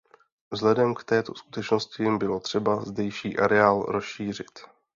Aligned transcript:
Vzhledem 0.51 0.95
k 0.95 1.03
této 1.03 1.35
skutečnosti 1.35 2.05
bylo 2.17 2.39
třeba 2.39 2.83
zdejší 2.85 3.39
areál 3.39 3.83
rozšířit. 3.83 4.59